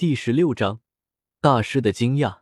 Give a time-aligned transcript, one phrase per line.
[0.00, 0.80] 第十六章，
[1.42, 2.40] 大师的惊讶。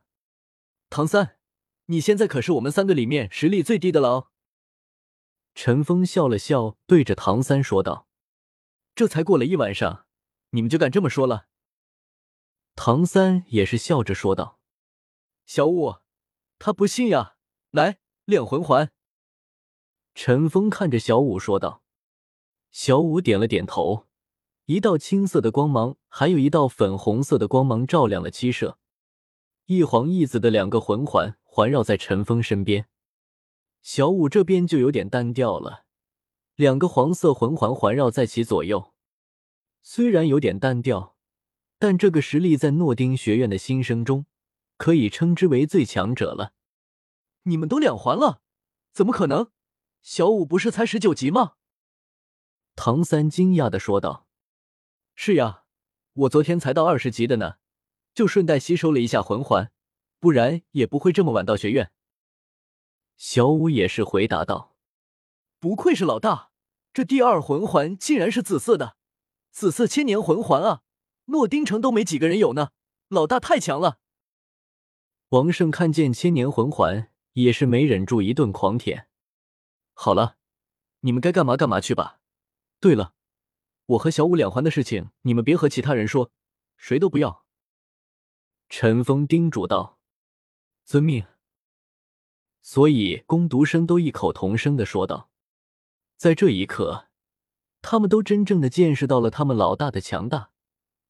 [0.91, 1.41] 唐三，
[1.86, 4.30] 你现在可是我们三个里面实力最低的了哦。
[5.56, 8.06] 陈峰笑了笑，对着唐三说道
[8.94, 10.06] ：“这才过了一晚上，
[10.50, 11.48] 你们就敢这么说了？”
[12.76, 14.61] 唐三也是笑着说道
[15.45, 15.97] ：“小五，
[16.61, 17.35] 他不信呀，
[17.73, 18.93] 来练魂环。”
[20.15, 21.83] 陈峰看着小五说道
[22.71, 24.07] ：“小五点了点头。”
[24.69, 28.79] 一道青色的光芒，还有一道粉红色的光芒照亮了七舍。
[29.65, 32.87] 一黄一紫的两个魂环环绕在陈峰身边。
[33.80, 35.87] 小五这边就有点单调了，
[36.55, 38.93] 两个黄色魂环环绕在其左右。
[39.80, 41.16] 虽然有点单调，
[41.79, 44.27] 但这个实力在诺丁学院的新生中
[44.77, 46.52] 可以称之为最强者了。
[47.45, 48.43] 你们都两环了，
[48.93, 49.51] 怎么可能？
[50.02, 51.55] 小五不是才十九级吗？
[52.77, 54.27] 唐三惊讶的说道。
[55.21, 55.65] 是呀，
[56.13, 57.57] 我昨天才到二十级的呢，
[58.15, 59.73] 就顺带吸收了一下魂环，
[60.21, 61.91] 不然也不会这么晚到学院。
[63.16, 64.77] 小五也是回答道
[65.58, 66.52] ：“不愧是老大，
[66.92, 68.97] 这第二魂环竟然是紫色的，
[69.50, 70.83] 紫色千年魂环啊！
[71.25, 72.70] 诺丁城都没几个人有呢，
[73.08, 73.98] 老大太强了。”
[75.30, 79.08] 王胜看见千年魂环，也是没忍住一顿狂舔。
[79.94, 80.36] 好了，
[81.00, 82.20] 你们该干嘛干嘛去吧。
[82.78, 83.14] 对了。
[83.89, 86.31] 我和小五两环的事情，你们别和其他人说，
[86.77, 87.44] 谁都不要。”
[88.69, 89.98] 陈峰叮嘱道
[90.84, 91.25] ，“遵命。”
[92.61, 95.31] 所以攻读生都异口同声的说道
[96.19, 97.09] ：“在这一刻，
[97.81, 100.50] 他们都真正的见识到了他们老大的强大。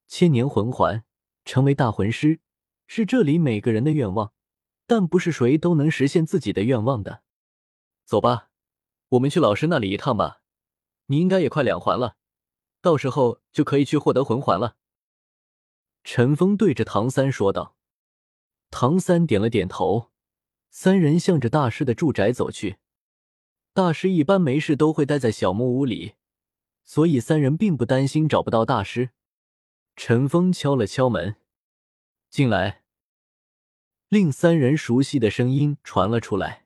[0.06, 1.04] 千年魂环，
[1.44, 2.38] 成为大魂师，
[2.86, 4.32] 是这里每个人的愿望，
[4.86, 7.24] 但不是谁都能实现自己的愿望的。
[8.04, 8.50] 走吧，
[9.08, 10.42] 我们去老师那里一趟吧。
[11.06, 12.14] 你应该也快两环了。”
[12.88, 14.78] 到时候就可以去获得魂环了。”
[16.04, 17.76] 陈峰对着唐三说道。
[18.70, 20.10] 唐三点了点头，
[20.70, 22.78] 三人向着大师的住宅走去。
[23.74, 26.14] 大师一般没事都会待在小木屋里，
[26.82, 29.10] 所以三人并不担心找不到大师。
[29.96, 31.36] 陈峰敲了敲门，
[32.30, 32.84] 进来。
[34.08, 36.64] 令三人熟悉的声音传了出来。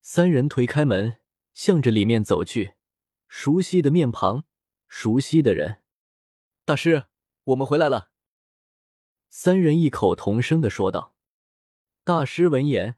[0.00, 1.18] 三人推开门，
[1.52, 2.76] 向着里面走去。
[3.28, 4.44] 熟悉的面庞。
[4.96, 5.82] 熟悉的人，
[6.64, 7.06] 大师，
[7.42, 8.12] 我们回来了。
[9.28, 11.16] 三人异口同声的说道。
[12.04, 12.96] 大师闻言，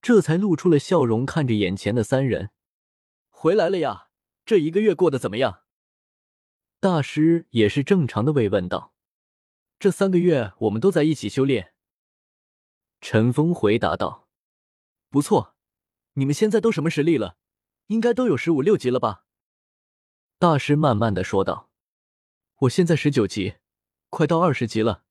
[0.00, 2.50] 这才露出了笑容，看着眼前的三人，
[3.28, 4.08] 回来了呀？
[4.46, 5.64] 这一个月过得怎么样？
[6.80, 8.94] 大师也是正常的慰问道。
[9.78, 11.74] 这三个月我们都在一起修炼。
[13.02, 14.30] 陈峰回答道。
[15.10, 15.54] 不错，
[16.14, 17.36] 你们现在都什么实力了？
[17.88, 19.26] 应该都有十五六级了吧？
[20.40, 21.68] 大师慢慢的说道
[22.62, 23.56] ：“我现在十九级，
[24.08, 25.02] 快到二十级了。”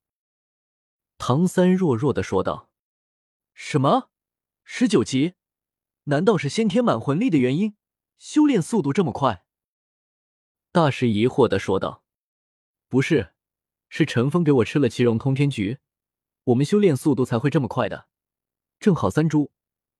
[1.19, 2.69] 唐三弱弱的说道
[3.53, 4.09] ：“什么？
[4.63, 5.33] 十九级？
[6.05, 7.75] 难道是先天满魂力的原因？
[8.17, 9.43] 修炼速度这么快？”
[10.71, 12.05] 大师疑惑的说道
[12.87, 13.33] ：“不是，
[13.89, 15.79] 是陈峰给我吃了奇荣通天菊，
[16.45, 18.07] 我们修炼速度才会这么快的。
[18.79, 19.51] 正好三株，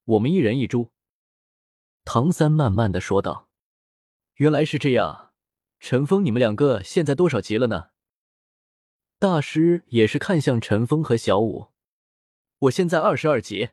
[0.05, 0.93] 我们一人一株。”
[2.05, 3.47] 唐三慢慢的说道。
[4.37, 5.33] 原来是这样，
[5.79, 7.89] 陈峰，你们两个现在多少级了呢？
[9.17, 11.69] 大师也是看向陈峰和小五，
[12.59, 13.69] 我现在二十二级。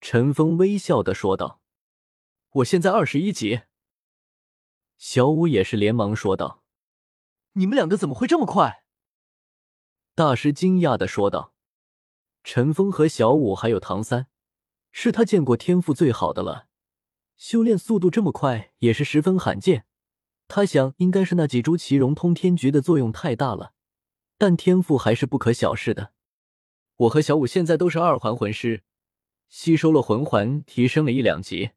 [0.00, 1.60] 陈峰微笑的说道
[2.50, 3.62] ：“我现在二十一级。”
[4.98, 6.64] 小五也是连忙说道
[7.54, 8.82] ：“你们两个怎么会这么快？”
[10.16, 11.54] 大师惊讶的说道
[12.42, 14.26] ：“陈峰和小五还有唐三，
[14.90, 16.66] 是他见过天赋最好的了。”
[17.38, 19.86] 修炼速度这么快也是十分罕见，
[20.48, 23.72] 他想应该是那几株奇荣通天菊的作用太大了，
[24.36, 26.12] 但天赋还是不可小视的。
[26.96, 28.82] 我和小五现在都是二环魂师，
[29.48, 31.70] 吸收了魂环，提升了一两级。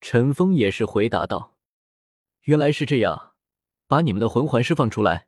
[0.00, 1.56] 陈峰也是回答道
[2.46, 3.34] ：“原来是这样，
[3.88, 5.26] 把你们的魂环释放出来。”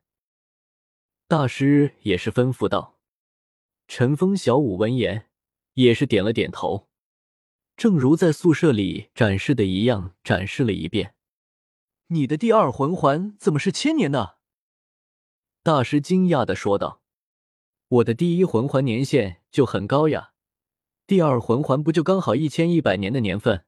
[1.27, 2.97] 大师也是吩咐道。
[3.89, 5.27] 陈峰、小五闻言
[5.73, 6.87] 也是点了点头。
[7.81, 11.15] 正如在宿舍里展示的一样，展示了一遍。
[12.09, 14.37] 你的第二魂环怎么是千年的？
[15.63, 17.01] 大师惊讶的说道
[17.89, 20.33] ：“我的第一魂环年限就很高呀，
[21.07, 23.65] 第二魂环不就刚好一千一百年的年份？”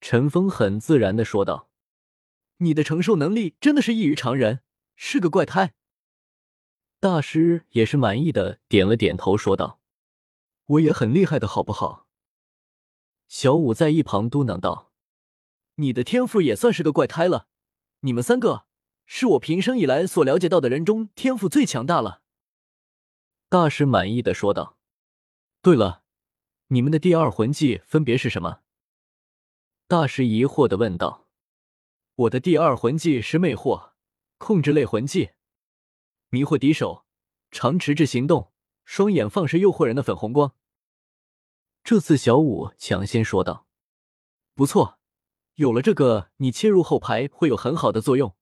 [0.00, 1.68] 陈峰很自然的说道
[2.64, 4.60] ：“你的承受能力真的是异于常人，
[4.96, 5.74] 是个怪胎。”
[7.00, 9.78] 大师也是满意的点了点头，说道
[10.64, 12.06] ：“我也很厉害的，好不好？”
[13.28, 14.90] 小五在一旁嘟囔道
[15.76, 17.46] ：“你的天赋也算是个怪胎了，
[18.00, 18.64] 你们三个
[19.04, 22.22] 是我平生以来所了解到的人中天赋最强大了。”
[23.50, 24.78] 大师满意的说道。
[25.60, 26.02] “对了，
[26.68, 28.60] 你们的第二魂技分别是什么？”
[29.86, 31.28] 大师疑惑的问道。
[32.16, 33.92] “我的第二魂技是魅惑，
[34.38, 35.32] 控制类魂技，
[36.30, 37.04] 迷惑敌手，
[37.50, 38.52] 长迟滞行动，
[38.86, 40.54] 双眼放射诱惑人的粉红光。”
[41.90, 43.66] 这次小五抢先说道
[44.54, 44.98] ：“不错，
[45.54, 48.36] 有了这个，你切入后排会有很好的作用。”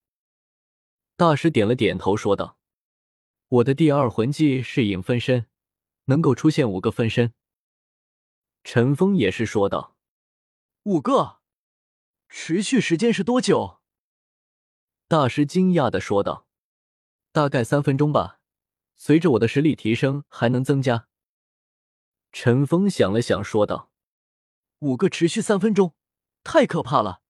[1.16, 2.58] 大师点了点头说道
[3.46, 5.46] ：“我的第二魂技是影分身，
[6.06, 7.34] 能够出现五个分身。”
[8.64, 9.96] 陈峰也是说道
[10.82, 11.38] ：“五个，
[12.28, 13.78] 持续时间是多久？”
[15.06, 16.48] 大师惊讶的说道
[17.30, 18.40] ：“大概三分钟吧，
[18.96, 21.06] 随着我的实力提升，还能增加。”
[22.38, 23.90] 陈峰想了想，说道
[24.80, 25.94] ：“五个持续三分钟，
[26.44, 27.22] 太可怕了！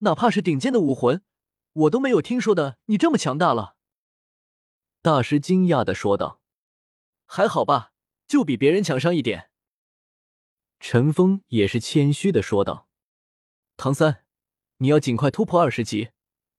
[0.00, 1.24] 哪怕是顶尖的武魂，
[1.72, 2.76] 我都没有听说的。
[2.84, 3.76] 你这么强大了。”
[5.00, 6.42] 大师惊讶的说道
[7.24, 7.94] ：“还好吧，
[8.26, 9.50] 就比别人强上一点。”
[10.78, 12.86] 陈峰也是谦虚的说道
[13.78, 14.26] ：“唐三，
[14.76, 16.10] 你要尽快突破二十级，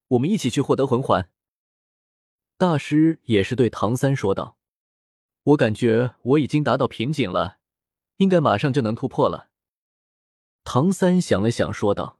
[0.07, 1.29] 我们一起去获得魂环。”
[2.57, 4.57] 大师也是对唐三说道
[5.53, 7.59] ：“我感觉我已经达到瓶颈了。”
[8.21, 9.49] 应该马上就能突破了。
[10.63, 12.19] 唐三想了想，说道：“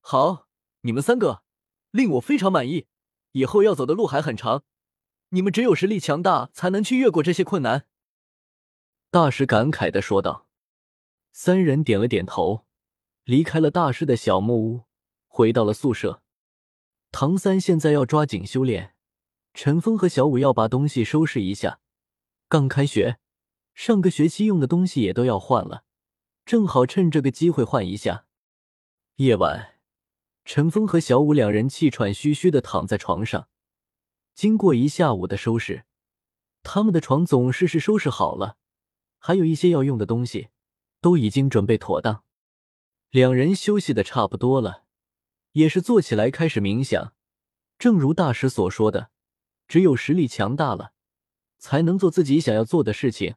[0.00, 0.48] 好，
[0.80, 1.42] 你们三个
[1.90, 2.86] 令我非常满意。
[3.32, 4.64] 以后要走的路还很长，
[5.28, 7.86] 你们只有实力强大，才能去越过这些困难。”
[9.12, 10.46] 大师感慨的说道。
[11.32, 12.64] 三人点了点头，
[13.24, 14.84] 离开了大师的小木屋，
[15.28, 16.22] 回到了宿舍。
[17.12, 18.94] 唐三现在要抓紧修炼，
[19.52, 21.80] 陈峰和小五要把东西收拾一下。
[22.48, 23.18] 刚开学。
[23.82, 25.84] 上个学期用的东西也都要换了，
[26.44, 28.26] 正好趁这个机会换一下。
[29.16, 29.76] 夜晚，
[30.44, 33.48] 陈峰和小五两人气喘吁吁的躺在床上。
[34.34, 35.86] 经过一下午的收拾，
[36.62, 38.58] 他们的床总是是收拾好了，
[39.16, 40.50] 还有一些要用的东西
[41.00, 42.22] 都已经准备妥当。
[43.08, 44.84] 两人休息的差不多了，
[45.52, 47.14] 也是坐起来开始冥想。
[47.78, 49.08] 正如大师所说的，
[49.66, 50.92] 只有实力强大了，
[51.56, 53.36] 才能做自己想要做的事情。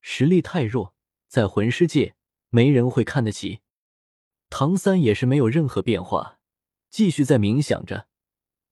[0.00, 0.94] 实力太弱，
[1.26, 2.14] 在魂师界
[2.50, 3.60] 没人会看得起。
[4.50, 6.38] 唐三也是没有任何变化，
[6.88, 8.08] 继续在冥想着。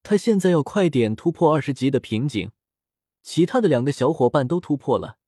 [0.03, 2.53] 他现在要快点突破二十级的瓶颈，
[3.23, 5.19] 其他的两个小伙伴都突破了，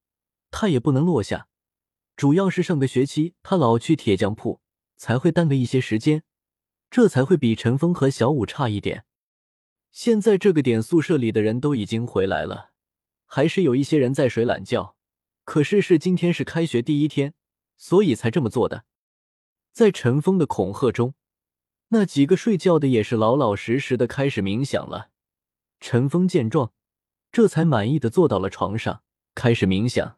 [0.50, 1.48] 他也不能落下。
[2.16, 4.60] 主要是上个学期他老去铁匠铺，
[4.96, 6.22] 才会耽搁一些时间，
[6.90, 9.04] 这才会比陈峰和小五差一点。
[9.90, 12.70] 现在这个点宿舍里的人都已经回来了，
[13.26, 14.96] 还是有一些人在睡懒觉。
[15.48, 17.32] 可是是今天是开学第一天，
[17.78, 18.84] 所以才这么做的。
[19.72, 21.14] 在陈峰的恐吓中，
[21.88, 25.08] 那几个睡觉的也是老老实实的开始冥想了。
[25.80, 26.74] 陈峰见状，
[27.32, 29.02] 这才满意的坐到了床上，
[29.34, 30.17] 开始冥想。